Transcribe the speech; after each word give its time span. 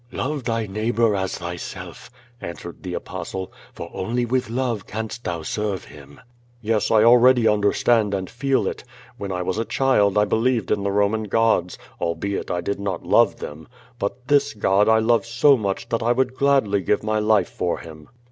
"Love 0.11 0.45
thy 0.45 0.65
neighbor 0.65 1.15
as 1.15 1.37
thyself," 1.37 2.09
answered 2.41 2.81
the 2.81 2.95
Apostle, 2.95 3.53
"for 3.71 3.87
only 3.93 4.25
with 4.25 4.49
love 4.49 4.87
canst 4.87 5.23
thou 5.23 5.43
serve 5.43 5.85
Him." 5.85 6.19
"Yes, 6.59 6.89
I 6.89 7.03
already 7.03 7.47
understand 7.47 8.15
and 8.15 8.27
feel 8.27 8.65
it. 8.67 8.83
When 9.19 9.31
I 9.31 9.43
was 9.43 9.59
a 9.59 9.63
child, 9.63 10.17
I 10.17 10.25
believed 10.25 10.71
in 10.71 10.81
the 10.81 10.91
Roman 10.91 11.25
gods, 11.25 11.77
albeit 12.01 12.49
I 12.49 12.61
did 12.61 12.79
not 12.79 13.05
love 13.05 13.35
them. 13.35 13.67
But 13.99 14.27
this 14.27 14.55
God 14.55 14.89
I 14.89 14.97
love 14.97 15.23
so 15.23 15.55
much 15.55 15.89
that 15.89 16.01
I 16.01 16.13
would 16.13 16.33
gladly 16.35 16.81
give 16.81 17.03
my 17.03 17.19
life 17.19 17.49
for 17.51 17.77
Him." 17.77 18.09